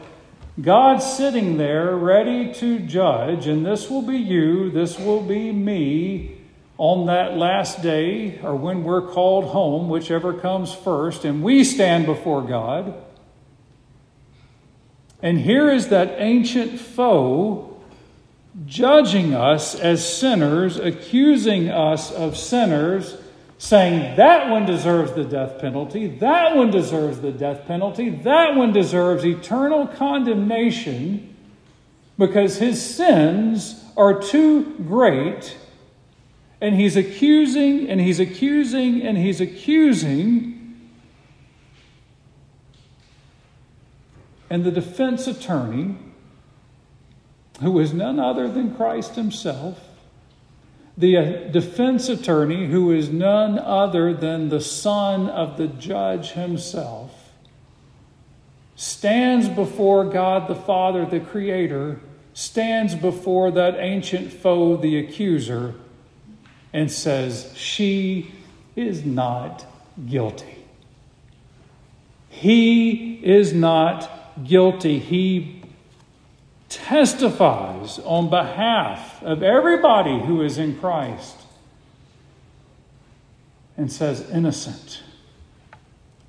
God 0.59 0.97
sitting 0.99 1.57
there 1.57 1.95
ready 1.95 2.53
to 2.55 2.79
judge, 2.79 3.47
and 3.47 3.65
this 3.65 3.89
will 3.89 4.01
be 4.01 4.17
you, 4.17 4.71
this 4.71 4.97
will 4.97 5.21
be 5.21 5.51
me 5.51 6.37
on 6.77 7.07
that 7.07 7.35
last 7.35 7.81
day, 7.81 8.39
or 8.41 8.55
when 8.55 8.83
we're 8.83 9.07
called 9.07 9.45
home, 9.45 9.89
whichever 9.89 10.33
comes 10.33 10.73
first, 10.73 11.25
and 11.25 11.43
we 11.43 11.63
stand 11.63 12.05
before 12.05 12.41
God. 12.41 12.93
And 15.21 15.39
here 15.39 15.71
is 15.71 15.87
that 15.89 16.15
ancient 16.17 16.79
foe 16.79 17.76
judging 18.65 19.33
us 19.33 19.75
as 19.75 20.17
sinners, 20.17 20.77
accusing 20.77 21.69
us 21.69 22.11
of 22.11 22.35
sinners, 22.35 23.17
saying 23.57 24.15
that 24.17 24.49
one 24.49 24.65
deserves 24.65 25.13
the 25.13 25.23
death 25.23 25.59
penalty, 25.59 26.07
that 26.07 26.55
one 26.55 26.71
deserves 26.71 27.19
the 27.21 27.31
death 27.31 27.65
penalty, 27.65 28.09
that 28.09 28.55
one 28.55 28.71
deserves 28.71 29.25
eternal 29.25 29.87
condemnation 29.87 31.35
because 32.17 32.57
his 32.57 32.83
sins 32.83 33.83
are 33.95 34.21
too 34.21 34.75
great. 34.87 35.57
And 36.59 36.75
he's 36.75 36.95
accusing 36.95 37.87
and 37.87 38.01
he's 38.01 38.19
accusing 38.19 39.03
and 39.03 39.15
he's 39.17 39.39
accusing. 39.39 40.89
And 44.49 44.63
the 44.63 44.71
defense 44.71 45.27
attorney 45.27 45.97
who 47.61 47.79
is 47.79 47.93
none 47.93 48.19
other 48.19 48.47
than 48.47 48.75
Christ 48.75 49.15
Himself, 49.15 49.79
the 50.97 51.17
uh, 51.17 51.23
defense 51.49 52.09
attorney, 52.09 52.67
who 52.67 52.91
is 52.91 53.09
none 53.09 53.59
other 53.59 54.13
than 54.13 54.49
the 54.49 54.61
Son 54.61 55.29
of 55.29 55.57
the 55.57 55.67
Judge 55.67 56.31
Himself, 56.31 57.31
stands 58.75 59.47
before 59.49 60.05
God 60.05 60.47
the 60.47 60.55
Father, 60.55 61.05
the 61.05 61.19
Creator, 61.19 61.99
stands 62.33 62.93
before 62.95 63.51
that 63.51 63.75
ancient 63.79 64.31
foe, 64.31 64.77
the 64.77 64.99
accuser, 64.99 65.75
and 66.73 66.91
says, 66.91 67.51
She 67.55 68.31
is 68.75 69.03
not 69.03 69.65
guilty. 70.07 70.65
He 72.29 73.15
is 73.23 73.53
not 73.53 74.43
guilty. 74.43 74.99
He 74.99 75.56
testifies 76.69 77.99
on 77.99 78.29
behalf 78.29 79.21
of 79.23 79.41
everybody 79.43 80.19
who 80.19 80.41
is 80.41 80.57
in 80.57 80.77
Christ 80.77 81.37
and 83.77 83.91
says, 83.91 84.29
innocent. 84.31 85.03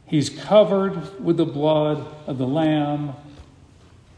He's 0.06 0.30
covered 0.30 1.22
with 1.22 1.36
the 1.36 1.46
blood 1.46 2.06
of 2.26 2.38
the 2.38 2.46
Lamb. 2.46 3.14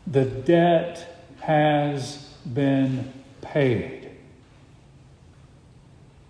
The 0.06 0.24
debt 0.24 1.26
has 1.40 2.34
been 2.52 3.12
paid. 3.40 4.10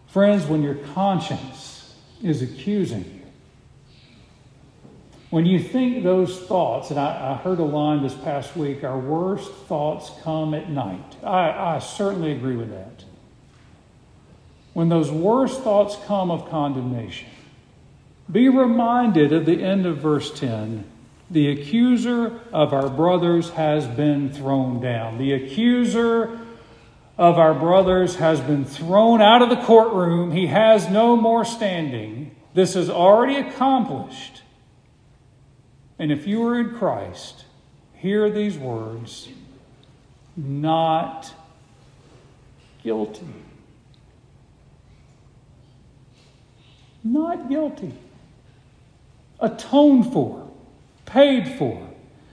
Friends, 0.09 0.47
when 0.47 0.63
your 0.63 0.75
conscience 0.75 1.95
is 2.23 2.43
accusing 2.43 3.05
you, 3.05 3.20
when 5.31 5.47
you 5.47 5.61
think 5.61 6.03
those 6.03 6.39
thoughts, 6.41 6.91
and 6.91 6.99
I, 6.99 7.33
I, 7.33 7.37
heard 7.37 7.61
a 7.61 7.65
line 7.65 8.03
this 8.03 8.15
past 8.15 8.57
week, 8.57 8.83
our 8.83 8.99
worst 8.99 9.53
thoughts 9.53 10.11
come 10.23 10.55
at 10.55 10.69
night. 10.69 11.17
I, 11.23 11.77
I 11.77 11.79
certainly 11.79 12.33
agree 12.33 12.57
with 12.57 12.71
that. 12.71 13.05
When 14.73 14.89
those 14.89 15.11
worst 15.11 15.63
thoughts 15.63 15.97
come 16.07 16.31
of 16.31 16.51
condemnation, 16.51 17.29
be 18.31 18.49
reminded 18.49 19.33
of 19.33 19.47
the 19.47 19.63
end 19.63 19.87
of 19.87 19.99
verse 19.99 20.37
10 20.39 20.85
the 21.31 21.49
accuser 21.49 22.41
of 22.53 22.73
our 22.73 22.89
brothers 22.89 23.51
has 23.51 23.87
been 23.87 24.33
thrown 24.33 24.81
down. 24.81 25.19
The 25.19 25.33
accuser 25.33 26.41
of 27.17 27.39
our 27.39 27.55
brothers 27.55 28.17
has 28.17 28.41
been 28.41 28.65
thrown 28.65 29.23
out 29.23 29.41
of 29.41 29.49
the 29.49 29.63
courtroom. 29.65 30.33
He 30.33 30.49
has 30.49 30.89
no 30.89 31.17
more 31.17 31.45
standing. 31.45 32.35
This 32.55 32.75
is 32.75 32.91
already 32.91 33.37
accomplished. 33.37 34.43
And 36.01 36.11
if 36.11 36.27
you 36.27 36.43
are 36.47 36.59
in 36.59 36.71
Christ, 36.77 37.45
hear 37.93 38.31
these 38.31 38.57
words 38.57 39.29
not 40.35 41.31
guilty. 42.83 43.27
Not 47.05 47.51
guilty. 47.51 47.93
Atoned 49.41 50.11
for, 50.11 50.51
paid 51.05 51.47
for. 51.59 51.87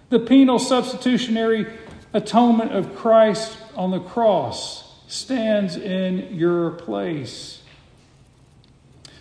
The 0.09 0.19
penal 0.19 0.59
substitutionary 0.59 1.67
atonement 2.13 2.71
of 2.71 2.95
Christ 2.95 3.57
on 3.75 3.91
the 3.91 3.99
cross 3.99 4.95
stands 5.07 5.75
in 5.75 6.33
your 6.33 6.71
place. 6.71 7.61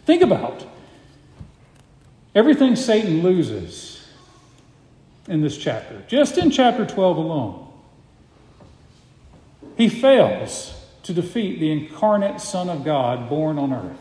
Think 0.05 0.23
about 0.23 0.65
everything 2.33 2.76
Satan 2.76 3.23
loses 3.25 3.96
in 5.28 5.40
this 5.40 5.56
chapter, 5.56 6.02
just 6.06 6.38
in 6.38 6.50
chapter 6.50 6.87
12 6.87 7.16
alone. 7.16 7.73
He 9.76 9.88
fails 9.88 10.75
to 11.02 11.12
defeat 11.12 11.61
the 11.61 11.71
incarnate 11.71 12.40
Son 12.40 12.68
of 12.68 12.85
God 12.85 13.28
born 13.28 13.59
on 13.59 13.73
earth. 13.73 13.99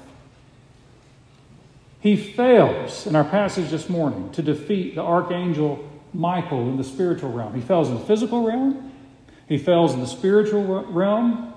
He 1.99 2.15
fails 2.15 3.07
in 3.07 3.15
our 3.15 3.23
passage 3.23 3.71
this 3.71 3.89
morning 3.89 4.31
to 4.33 4.41
defeat 4.41 4.95
the 4.95 5.01
archangel 5.01 5.89
Michael 6.13 6.69
in 6.69 6.77
the 6.77 6.83
spiritual 6.83 7.31
realm. 7.31 7.55
He 7.55 7.61
fails 7.61 7.89
in 7.89 7.95
the 7.95 8.05
physical 8.05 8.45
realm, 8.45 8.91
he 9.47 9.57
fails 9.57 9.93
in 9.93 9.99
the 9.99 10.07
spiritual 10.07 10.85
realm. 10.85 11.51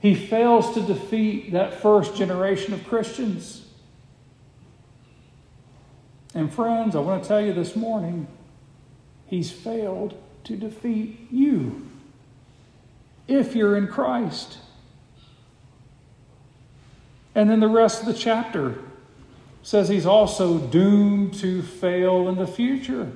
He 0.00 0.14
fails 0.14 0.72
to 0.74 0.80
defeat 0.80 1.52
that 1.52 1.80
first 1.82 2.16
generation 2.16 2.72
of 2.72 2.86
Christians. 2.86 3.59
And, 6.34 6.52
friends, 6.52 6.94
I 6.94 7.00
want 7.00 7.22
to 7.22 7.28
tell 7.28 7.40
you 7.40 7.52
this 7.52 7.74
morning, 7.74 8.28
he's 9.26 9.50
failed 9.50 10.14
to 10.44 10.56
defeat 10.56 11.28
you 11.30 11.88
if 13.26 13.54
you're 13.54 13.76
in 13.76 13.88
Christ. 13.88 14.58
And 17.34 17.48
then 17.48 17.60
the 17.60 17.68
rest 17.68 18.00
of 18.00 18.06
the 18.06 18.14
chapter 18.14 18.78
says 19.62 19.88
he's 19.88 20.06
also 20.06 20.58
doomed 20.58 21.34
to 21.34 21.62
fail 21.62 22.28
in 22.28 22.36
the 22.36 22.46
future. 22.46 23.10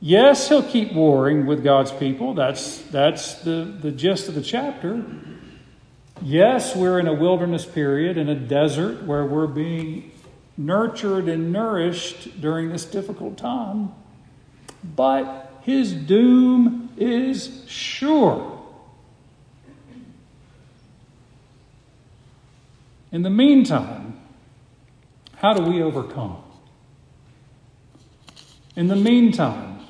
Yes, 0.00 0.48
he'll 0.48 0.62
keep 0.62 0.92
warring 0.92 1.46
with 1.46 1.64
God's 1.64 1.92
people. 1.92 2.34
That's, 2.34 2.78
that's 2.82 3.34
the, 3.42 3.64
the 3.80 3.90
gist 3.90 4.28
of 4.28 4.34
the 4.34 4.42
chapter. 4.42 5.04
Yes, 6.20 6.76
we're 6.76 6.98
in 6.98 7.06
a 7.06 7.14
wilderness 7.14 7.64
period, 7.64 8.18
in 8.18 8.28
a 8.28 8.34
desert 8.34 9.04
where 9.04 9.24
we're 9.24 9.46
being 9.46 10.12
nurtured 10.56 11.28
and 11.28 11.52
nourished 11.52 12.40
during 12.40 12.70
this 12.70 12.84
difficult 12.84 13.36
time. 13.36 13.92
But 14.82 15.60
his 15.62 15.92
doom 15.92 16.90
is 16.96 17.64
sure. 17.66 18.50
In 23.10 23.22
the 23.22 23.30
meantime, 23.30 24.20
how 25.36 25.54
do 25.54 25.62
we 25.62 25.82
overcome? 25.82 26.38
In 28.76 28.88
the 28.88 28.96
meantime, 28.96 29.80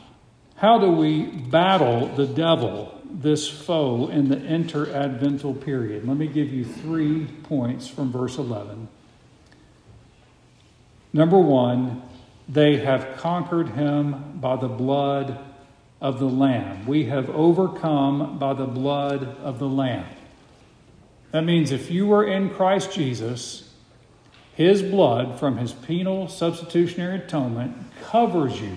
how 0.56 0.78
do 0.78 0.90
we 0.90 1.24
battle 1.24 2.08
the 2.08 2.26
devil, 2.26 3.00
this 3.10 3.48
foe, 3.48 4.08
in 4.08 4.28
the 4.28 4.36
interadvental 4.36 5.64
period? 5.64 6.06
Let 6.06 6.16
me 6.16 6.26
give 6.26 6.52
you 6.52 6.64
three 6.64 7.26
points 7.44 7.88
from 7.88 8.12
verse 8.12 8.36
11. 8.36 8.88
Number 11.14 11.38
one, 11.38 12.02
they 12.48 12.78
have 12.78 13.16
conquered 13.16 13.68
him 13.70 14.38
by 14.40 14.56
the 14.56 14.68
blood 14.68 15.38
of 16.00 16.18
the 16.18 16.28
Lamb. 16.28 16.84
We 16.86 17.04
have 17.04 17.30
overcome 17.30 18.36
by 18.38 18.52
the 18.52 18.66
blood 18.66 19.36
of 19.38 19.60
the 19.60 19.68
Lamb. 19.68 20.06
That 21.30 21.44
means 21.44 21.70
if 21.70 21.88
you 21.88 22.08
were 22.08 22.24
in 22.24 22.50
Christ 22.50 22.92
Jesus, 22.92 23.72
his 24.54 24.82
blood 24.82 25.38
from 25.38 25.56
his 25.56 25.72
penal 25.72 26.26
substitutionary 26.26 27.20
atonement 27.20 27.76
covers 28.02 28.60
you, 28.60 28.76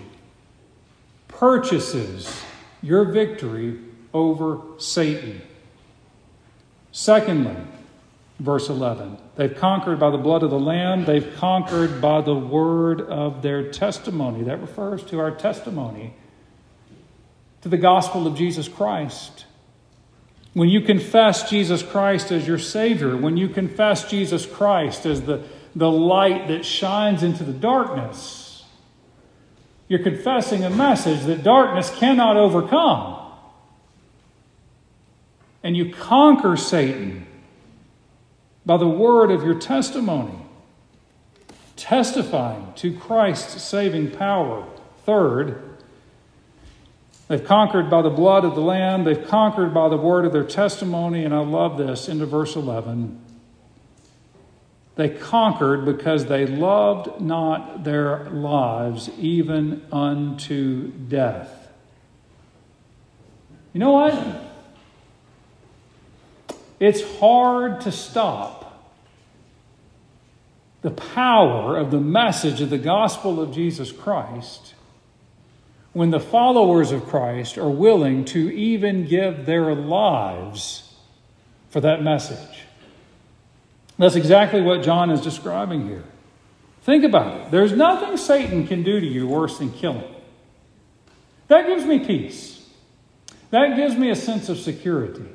purchases 1.27 2.43
your 2.83 3.03
victory 3.05 3.79
over 4.13 4.61
Satan. 4.77 5.41
Secondly, 6.91 7.57
verse 8.39 8.69
11, 8.69 9.17
they've 9.35 9.55
conquered 9.55 9.99
by 9.99 10.09
the 10.09 10.17
blood 10.17 10.43
of 10.43 10.49
the 10.49 10.59
Lamb, 10.59 11.05
they've 11.05 11.35
conquered 11.35 12.01
by 12.01 12.21
the 12.21 12.35
word 12.35 13.01
of 13.01 13.41
their 13.41 13.71
testimony. 13.71 14.43
That 14.43 14.61
refers 14.61 15.03
to 15.05 15.19
our 15.19 15.31
testimony 15.31 16.13
to 17.61 17.69
the 17.69 17.77
gospel 17.77 18.27
of 18.27 18.35
Jesus 18.35 18.67
Christ. 18.67 19.45
When 20.53 20.69
you 20.69 20.81
confess 20.81 21.49
Jesus 21.49 21.83
Christ 21.83 22.31
as 22.31 22.47
your 22.47 22.59
Savior, 22.59 23.15
when 23.17 23.37
you 23.37 23.49
confess 23.49 24.09
Jesus 24.09 24.45
Christ 24.45 25.05
as 25.05 25.21
the 25.23 25.43
the 25.77 25.91
light 25.91 26.47
that 26.47 26.65
shines 26.65 27.21
into 27.21 27.43
the 27.43 27.53
darkness. 27.53 28.63
You're 29.87 30.03
confessing 30.03 30.63
a 30.63 30.71
message 30.71 31.23
that 31.25 31.43
darkness 31.43 31.91
cannot 31.95 32.35
overcome. 32.35 33.31
And 35.63 35.77
you 35.77 35.93
conquer 35.93 36.57
Satan 36.57 37.26
by 38.67 38.77
the 38.77 38.87
word 38.87 39.31
of 39.31 39.43
your 39.43 39.55
testimony, 39.55 40.37
testifying 41.75 42.73
to 42.75 42.95
Christ's 42.95 43.63
saving 43.63 44.11
power. 44.11 44.67
Third, 45.05 45.63
They've 47.27 47.43
conquered 47.43 47.89
by 47.89 48.01
the 48.01 48.09
blood 48.09 48.45
of 48.45 48.55
the 48.55 48.61
Lamb. 48.61 49.03
They've 49.03 49.27
conquered 49.27 49.73
by 49.73 49.89
the 49.89 49.97
word 49.97 50.25
of 50.25 50.31
their 50.31 50.45
testimony. 50.45 51.25
And 51.25 51.33
I 51.33 51.39
love 51.39 51.77
this 51.77 52.07
into 52.07 52.25
verse 52.25 52.55
11. 52.55 53.19
They 54.95 55.09
conquered 55.09 55.85
because 55.85 56.25
they 56.25 56.47
loved 56.47 57.21
not 57.21 57.83
their 57.83 58.29
lives 58.29 59.09
even 59.19 59.85
unto 59.91 60.87
death. 60.87 61.69
You 63.73 63.81
know 63.81 63.91
what? 63.91 64.46
It's 66.79 67.19
hard 67.19 67.81
to 67.81 67.91
stop 67.91 68.63
the 70.81 70.91
power 70.91 71.75
of 71.75 71.91
the 71.91 71.99
message 71.99 72.61
of 72.61 72.69
the 72.69 72.77
gospel 72.77 73.41
of 73.41 73.51
Jesus 73.51 73.91
Christ 73.91 74.75
when 75.93 76.11
the 76.11 76.19
followers 76.19 76.91
of 76.91 77.05
Christ 77.05 77.57
are 77.57 77.69
willing 77.69 78.23
to 78.25 78.51
even 78.53 79.05
give 79.05 79.45
their 79.45 79.73
lives 79.73 80.93
for 81.69 81.81
that 81.81 82.03
message. 82.03 82.61
That's 83.97 84.15
exactly 84.15 84.61
what 84.61 84.83
John 84.83 85.09
is 85.09 85.21
describing 85.21 85.87
here. 85.87 86.03
Think 86.83 87.03
about 87.03 87.41
it. 87.41 87.51
There's 87.51 87.71
nothing 87.71 88.15
Satan 88.15 88.67
can 88.67 88.83
do 88.83 88.99
to 88.99 89.05
you 89.05 89.27
worse 89.27 89.57
than 89.57 89.71
killing. 89.71 90.15
That 91.47 91.65
gives 91.65 91.83
me 91.83 92.05
peace. 92.05 92.69
That 93.49 93.75
gives 93.75 93.95
me 93.95 94.11
a 94.11 94.15
sense 94.15 94.49
of 94.49 94.59
security. 94.59 95.25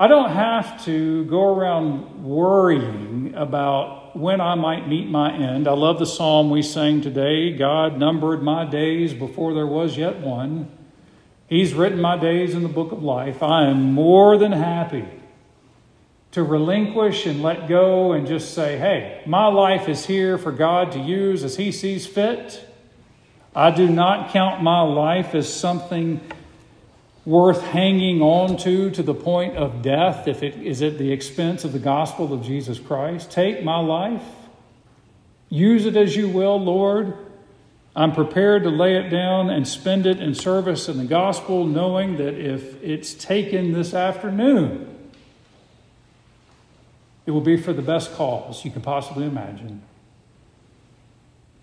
I 0.00 0.06
don't 0.06 0.30
have 0.30 0.84
to 0.84 1.24
go 1.24 1.42
around 1.42 2.22
worrying 2.24 3.34
about 3.34 4.16
when 4.16 4.40
I 4.40 4.54
might 4.54 4.86
meet 4.86 5.10
my 5.10 5.32
end. 5.32 5.66
I 5.66 5.72
love 5.72 5.98
the 5.98 6.06
psalm 6.06 6.50
we 6.50 6.62
sang 6.62 7.00
today 7.00 7.56
God 7.56 7.98
numbered 7.98 8.40
my 8.40 8.64
days 8.64 9.12
before 9.12 9.54
there 9.54 9.66
was 9.66 9.96
yet 9.96 10.20
one. 10.20 10.70
He's 11.48 11.74
written 11.74 12.00
my 12.00 12.16
days 12.16 12.54
in 12.54 12.62
the 12.62 12.68
book 12.68 12.92
of 12.92 13.02
life. 13.02 13.42
I 13.42 13.64
am 13.64 13.92
more 13.92 14.38
than 14.38 14.52
happy 14.52 15.04
to 16.30 16.44
relinquish 16.44 17.26
and 17.26 17.42
let 17.42 17.68
go 17.68 18.12
and 18.12 18.24
just 18.24 18.54
say, 18.54 18.78
hey, 18.78 19.24
my 19.26 19.46
life 19.46 19.88
is 19.88 20.06
here 20.06 20.38
for 20.38 20.52
God 20.52 20.92
to 20.92 21.00
use 21.00 21.42
as 21.42 21.56
He 21.56 21.72
sees 21.72 22.06
fit. 22.06 22.64
I 23.52 23.72
do 23.72 23.88
not 23.88 24.30
count 24.30 24.62
my 24.62 24.82
life 24.82 25.34
as 25.34 25.52
something 25.52 26.20
worth 27.24 27.62
hanging 27.62 28.22
on 28.22 28.56
to 28.58 28.90
to 28.90 29.02
the 29.02 29.14
point 29.14 29.56
of 29.56 29.82
death 29.82 30.26
if 30.26 30.42
it 30.42 30.56
is 30.56 30.82
at 30.82 30.98
the 30.98 31.12
expense 31.12 31.64
of 31.64 31.72
the 31.72 31.78
gospel 31.78 32.32
of 32.32 32.42
Jesus 32.42 32.78
Christ. 32.78 33.30
Take 33.30 33.62
my 33.62 33.80
life, 33.80 34.22
use 35.50 35.84
it 35.84 35.96
as 35.96 36.16
you 36.16 36.28
will, 36.28 36.58
Lord. 36.58 37.14
I'm 37.94 38.12
prepared 38.12 38.62
to 38.62 38.70
lay 38.70 38.96
it 38.96 39.08
down 39.08 39.50
and 39.50 39.66
spend 39.66 40.06
it 40.06 40.20
in 40.20 40.34
service 40.34 40.88
in 40.88 40.98
the 40.98 41.04
gospel, 41.04 41.64
knowing 41.64 42.16
that 42.18 42.34
if 42.34 42.80
it's 42.82 43.12
taken 43.12 43.72
this 43.72 43.92
afternoon, 43.92 45.10
it 47.26 47.32
will 47.32 47.40
be 47.40 47.56
for 47.56 47.72
the 47.72 47.82
best 47.82 48.14
cause 48.14 48.64
you 48.64 48.70
can 48.70 48.82
possibly 48.82 49.26
imagine. 49.26 49.82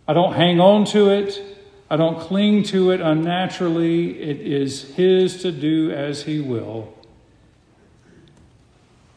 I 0.08 0.14
don't 0.14 0.34
hang 0.34 0.60
on 0.60 0.86
to 0.86 1.10
it. 1.10 1.55
I 1.96 1.98
don't 1.98 2.20
cling 2.20 2.64
to 2.64 2.92
it 2.92 3.00
unnaturally. 3.00 4.20
It 4.20 4.42
is 4.42 4.96
His 4.96 5.42
to 5.44 5.52
do 5.54 5.92
as 5.92 6.24
He 6.24 6.42
will. 6.42 6.94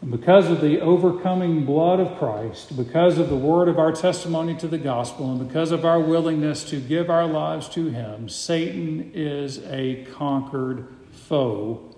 And 0.01 0.12
because 0.12 0.49
of 0.49 0.61
the 0.61 0.81
overcoming 0.81 1.64
blood 1.64 1.99
of 1.99 2.17
Christ, 2.21 2.77
because 2.77 3.19
of 3.19 3.31
the 3.31 3.37
word 3.37 3.69
of 3.69 3.81
our 3.81 3.91
testimony 3.91 4.55
to 4.59 4.69
the 4.69 4.79
gospel, 4.79 5.29
and 5.29 5.45
because 5.45 5.73
of 5.73 5.85
our 5.85 5.99
willingness 5.99 6.62
to 6.71 6.79
give 6.79 7.11
our 7.11 7.27
lives 7.27 7.69
to 7.71 7.88
Him, 7.88 8.29
Satan 8.29 9.11
is 9.12 9.59
a 9.67 10.05
conquered 10.12 10.87
foe. 11.11 11.93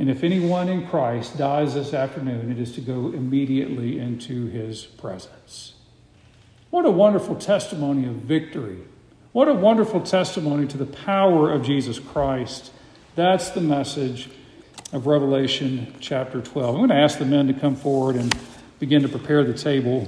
And 0.00 0.10
if 0.10 0.24
anyone 0.24 0.68
in 0.68 0.88
Christ 0.88 1.38
dies 1.38 1.74
this 1.74 1.94
afternoon, 1.94 2.50
it 2.50 2.58
is 2.58 2.72
to 2.72 2.80
go 2.80 3.12
immediately 3.12 4.00
into 4.00 4.46
His 4.46 4.84
presence. 4.84 5.75
What 6.76 6.84
a 6.84 6.90
wonderful 6.90 7.36
testimony 7.36 8.06
of 8.06 8.16
victory. 8.16 8.76
What 9.32 9.48
a 9.48 9.54
wonderful 9.54 10.02
testimony 10.02 10.66
to 10.66 10.76
the 10.76 10.84
power 10.84 11.50
of 11.50 11.62
Jesus 11.62 11.98
Christ. 11.98 12.70
That's 13.14 13.48
the 13.48 13.62
message 13.62 14.28
of 14.92 15.06
Revelation 15.06 15.94
chapter 16.00 16.42
12. 16.42 16.74
I'm 16.74 16.80
going 16.80 16.90
to 16.90 16.96
ask 16.96 17.18
the 17.18 17.24
men 17.24 17.46
to 17.46 17.54
come 17.54 17.76
forward 17.76 18.16
and 18.16 18.38
begin 18.78 19.00
to 19.00 19.08
prepare 19.08 19.42
the 19.42 19.54
table. 19.54 20.06